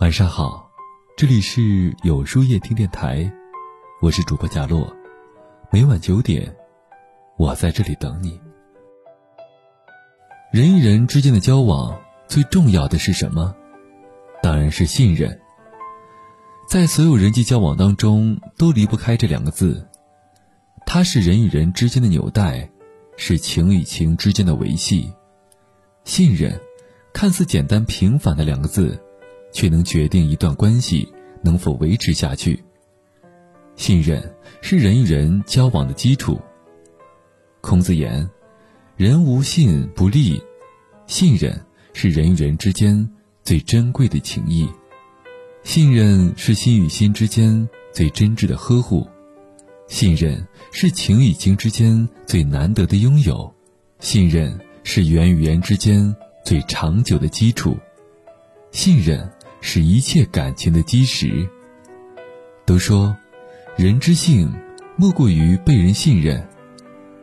[0.00, 0.68] 晚上好，
[1.16, 3.32] 这里是有书夜听电台，
[4.02, 4.92] 我是主播贾洛，
[5.70, 6.52] 每晚九点，
[7.38, 8.38] 我在这里等你。
[10.52, 11.96] 人与人之间的交往，
[12.26, 13.54] 最重要的是什么？
[14.42, 15.40] 当然是信任。
[16.68, 19.88] 在所有人际交往当中，都离不开这两个字，
[20.84, 22.68] 它是人与人之间的纽带，
[23.16, 25.14] 是情与情之间的维系。
[26.02, 26.60] 信任，
[27.12, 29.00] 看似简单平凡的两个字。
[29.54, 31.08] 却能决定一段关系
[31.42, 32.62] 能否维持下去。
[33.76, 36.38] 信任是人与人交往的基础。
[37.60, 38.28] 孔子言
[38.98, 40.42] ：“人无信不立。”
[41.06, 41.58] 信任
[41.92, 43.08] 是人与人之间
[43.42, 44.68] 最珍贵的情谊。
[45.62, 49.06] 信任是心与心之间最真挚的呵护。
[49.86, 53.52] 信任是情与情之间最难得的拥有。
[54.00, 57.76] 信任是缘与缘之间最长久的基础。
[58.72, 59.30] 信任。
[59.66, 61.48] 是一切感情的基石。
[62.66, 63.16] 都说，
[63.78, 64.52] 人之性，
[64.94, 66.38] 莫过于被人信任；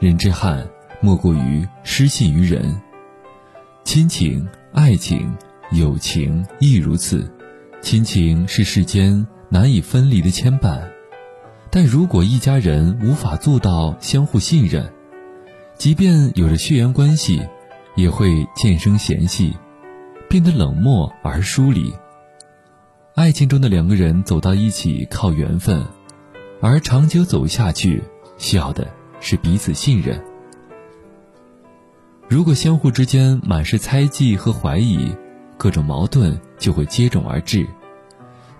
[0.00, 0.66] 人之憾，
[1.02, 2.80] 莫过于失信于人。
[3.84, 5.30] 亲情、爱情、
[5.72, 7.30] 友情亦如此。
[7.82, 10.80] 亲情是世间难以分离的牵绊，
[11.70, 14.90] 但如果一家人无法做到相互信任，
[15.76, 17.42] 即便有着血缘关系，
[17.94, 19.52] 也会渐生嫌隙，
[20.30, 21.92] 变得冷漠而疏离。
[23.14, 25.84] 爱情中的两个人走到一起靠缘分，
[26.62, 28.02] 而长久走下去
[28.38, 28.88] 需要的
[29.20, 30.18] 是彼此信任。
[32.26, 35.14] 如果相互之间满是猜忌和怀疑，
[35.58, 37.66] 各种矛盾就会接踵而至，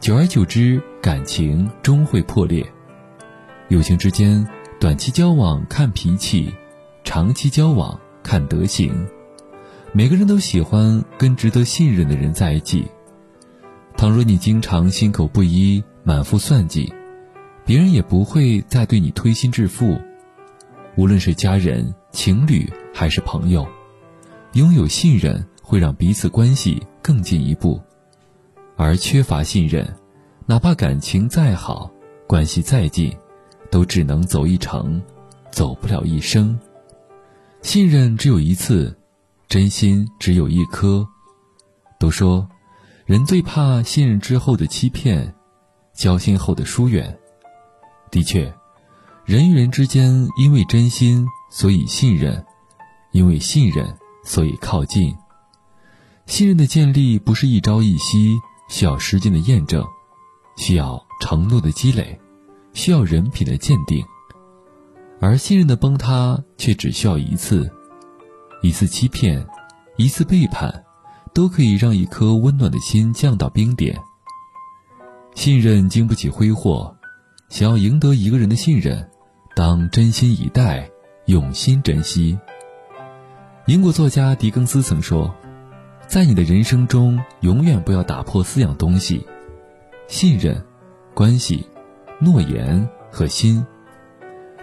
[0.00, 2.62] 久而久之，感情终会破裂。
[3.68, 4.46] 友情之间，
[4.78, 6.52] 短期交往看脾气，
[7.04, 8.92] 长期交往看德行。
[9.92, 12.86] 每个人都喜欢跟值得信任的人在一起。
[14.02, 16.92] 倘若你经常心口不一、满腹算计，
[17.64, 19.96] 别人也不会再对你推心置腹。
[20.96, 23.64] 无论是家人、情侣还是朋友，
[24.54, 27.80] 拥有信任会让彼此关系更进一步；
[28.76, 29.94] 而缺乏信任，
[30.46, 31.88] 哪怕感情再好、
[32.26, 33.16] 关系再近，
[33.70, 35.00] 都只能走一程，
[35.52, 36.58] 走不了一生。
[37.60, 38.98] 信任只有一次，
[39.46, 41.06] 真心只有一颗。
[42.00, 42.44] 都说。
[43.12, 45.34] 人最怕信任之后的欺骗，
[45.92, 47.14] 交心后的疏远。
[48.10, 48.50] 的确，
[49.26, 52.42] 人与人之间因为真心，所以信任；
[53.12, 55.14] 因为信任，所以靠近。
[56.24, 58.34] 信任的建立不是一朝一夕，
[58.70, 59.86] 需要时间的验证，
[60.56, 62.18] 需要承诺的积累，
[62.72, 64.02] 需要人品的鉴定。
[65.20, 67.70] 而信任的崩塌却只需要一次，
[68.62, 69.46] 一次欺骗，
[69.98, 70.82] 一次背叛。
[71.34, 73.98] 都可以让一颗温暖的心降到冰点。
[75.34, 76.94] 信任经不起挥霍，
[77.48, 79.08] 想要赢得一个人的信任，
[79.56, 80.90] 当真心以待，
[81.26, 82.38] 用心珍惜。
[83.66, 85.34] 英国作家狄更斯曾说
[86.06, 89.26] ：“在你的人生中，永远不要打破四样东西：
[90.08, 90.62] 信任、
[91.14, 91.66] 关系、
[92.18, 93.64] 诺言和心，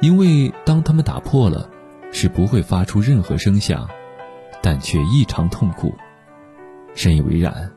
[0.02, 1.68] 因为当他们打破了，
[2.12, 3.90] 是不会发出任何声响，
[4.62, 5.92] 但却异常痛苦。”
[7.00, 7.72] 深以为然。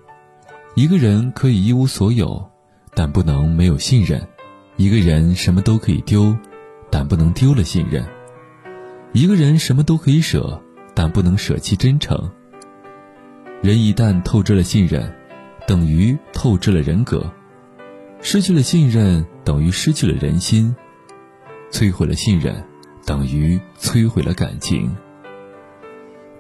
[0.74, 2.44] 一个人可以一无所有，
[2.92, 4.20] 但不能没有信任；
[4.76, 6.36] 一个人什么都可以丢，
[6.90, 8.02] 但不能丢了信任；
[9.12, 10.60] 一个人什么都可以舍，
[10.92, 12.32] 但不能舍弃真诚。
[13.62, 15.14] 人一旦透支了信任，
[15.68, 17.20] 等于透支了人格；
[18.20, 20.74] 失去了信任，等于失去了人心；
[21.70, 22.60] 摧毁了信任，
[23.06, 24.92] 等于摧毁了感情。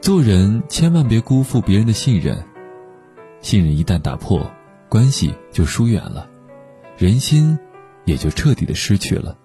[0.00, 2.44] 做人千万别辜负别人的信任。
[3.42, 4.50] 信任一旦打破，
[4.88, 6.28] 关系就疏远了，
[6.96, 7.58] 人心
[8.04, 9.36] 也就彻底的失去了。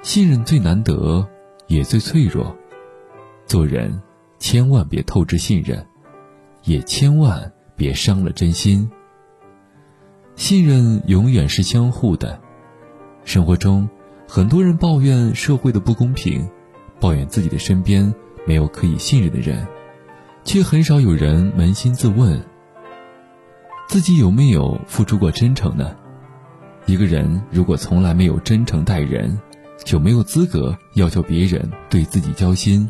[0.00, 1.28] 信任最难得，
[1.66, 2.56] 也最脆弱。
[3.46, 4.00] 做人
[4.38, 5.84] 千万别透支信任，
[6.62, 8.88] 也千万别伤了真心。
[10.36, 12.40] 信任永远是相互的。
[13.24, 13.88] 生活中，
[14.26, 16.48] 很多人抱怨社会的不公平，
[17.00, 18.14] 抱怨自己的身边
[18.46, 19.66] 没有可以信任的人，
[20.44, 22.42] 却很少有人扪心自问。
[23.92, 25.94] 自己有没有付出过真诚呢？
[26.86, 29.38] 一个人如果从来没有真诚待人，
[29.84, 32.88] 就没有资格要求别人对自己交心。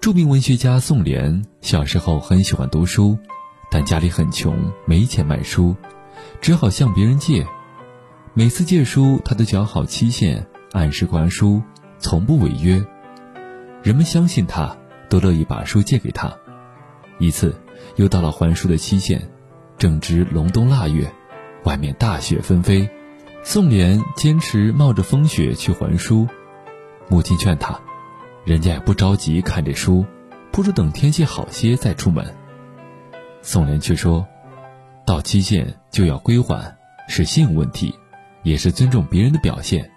[0.00, 3.18] 著名文学家宋濂小时候很喜欢读书，
[3.68, 4.56] 但家里很穷，
[4.86, 5.74] 没钱买书，
[6.40, 7.44] 只好向别人借。
[8.34, 11.60] 每次借书，他都讲好期限，按时还书，
[11.98, 12.80] 从不违约。
[13.82, 14.76] 人们相信他，
[15.08, 16.32] 都乐意把书借给他。
[17.22, 17.54] 一次，
[17.94, 19.22] 又到了还书的期限。
[19.78, 21.08] 正值隆冬腊月，
[21.62, 22.90] 外面大雪纷飞，
[23.44, 26.26] 宋濂坚持冒着风雪去还书。
[27.08, 27.80] 母亲劝他，
[28.44, 30.04] 人家也不着急看这书，
[30.50, 32.34] 不如等天气好些再出门。
[33.40, 34.26] 宋濂却说，
[35.06, 36.76] 到期限就要归还，
[37.08, 37.94] 是信用问题，
[38.42, 39.88] 也是尊重别人的表现。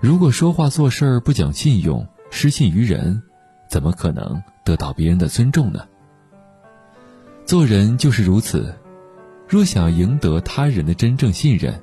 [0.00, 3.22] 如果说话做事儿不讲信用，失信于人，
[3.68, 5.86] 怎么可能得到别人的尊重呢？
[7.50, 8.72] 做人就是如此。
[9.48, 11.82] 若想赢得他人的真正信任，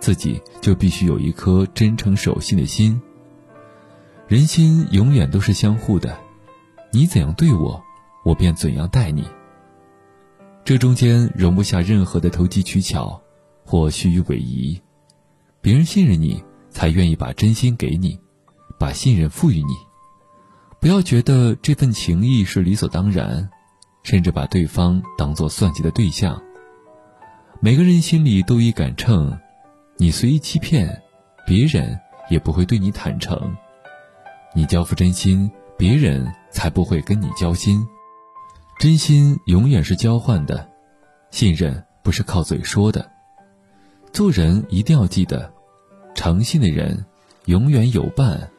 [0.00, 2.98] 自己就必须有一颗真诚守信的心。
[4.26, 6.16] 人心永远都是相互的，
[6.90, 7.78] 你怎样对我，
[8.24, 9.28] 我便怎样待你。
[10.64, 13.20] 这中间容不下任何的投机取巧
[13.66, 14.80] 或虚与委蛇。
[15.60, 18.18] 别人信任你，才愿意把真心给你，
[18.78, 19.74] 把信任赋予你。
[20.80, 23.50] 不要觉得这份情谊是理所当然，
[24.02, 26.40] 甚至把对方当作算计的对象。
[27.60, 29.38] 每个人心里都有一杆秤，
[29.96, 31.00] 你随意欺骗，
[31.46, 33.38] 别人也不会对你坦诚；
[34.54, 37.86] 你交付真心，别人才不会跟你交心。
[38.78, 40.68] 真心永远是交换的，
[41.30, 43.08] 信任不是靠嘴说的。
[44.12, 45.52] 做人一定要记得，
[46.14, 47.06] 诚信的人
[47.44, 48.50] 永远有伴，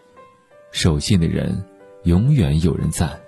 [0.72, 1.64] 守信的人
[2.06, 3.20] 永远有人赞，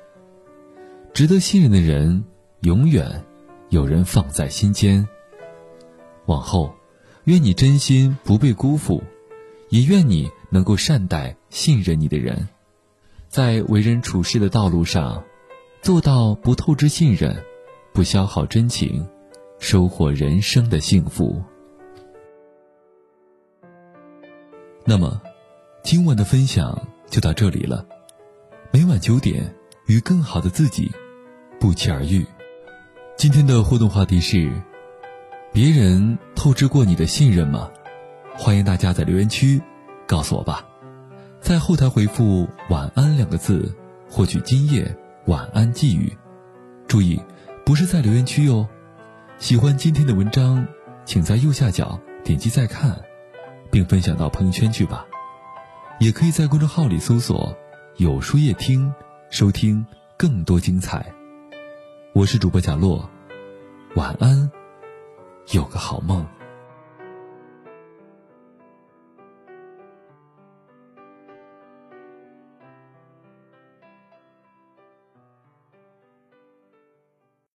[1.15, 2.25] 值得信任的人
[2.63, 3.23] 永远
[3.69, 5.07] 有人放在心间。
[6.25, 6.75] 往后，
[7.23, 9.01] 愿你真心不被辜负，
[9.69, 12.49] 也愿你能够善待信任你的人，
[13.29, 15.23] 在为人处事的道路上，
[15.81, 17.41] 做到不透支信任，
[17.93, 19.07] 不消耗真情，
[19.57, 21.41] 收获人生的幸福。
[24.83, 25.21] 那么，
[25.81, 26.77] 今晚的分享
[27.09, 27.87] 就到这里了。
[28.69, 29.55] 每晚九点，
[29.87, 30.91] 与更好的自己
[31.59, 32.25] 不期而遇。
[33.17, 34.51] 今天的互动话题是。
[35.53, 37.71] 别人透支过你的信任吗？
[38.33, 39.61] 欢迎大家在留言区
[40.05, 40.65] 告诉我吧，
[41.39, 43.73] 在后台回复“晚安”两个字，
[44.09, 44.93] 获取今夜
[45.27, 46.11] 晚安寄语。
[46.89, 47.17] 注意，
[47.65, 48.67] 不是在留言区哦。
[49.37, 50.67] 喜欢今天的文章，
[51.05, 53.01] 请在右下角点击再看，
[53.71, 55.05] 并分享到朋友圈去吧。
[56.01, 57.55] 也可以在公众号里搜索
[57.95, 58.93] “有书夜听”，
[59.31, 59.85] 收听
[60.17, 61.13] 更多精彩。
[62.15, 63.09] 我是主播贾洛，
[63.95, 64.49] 晚安。
[65.51, 66.25] 有个好梦。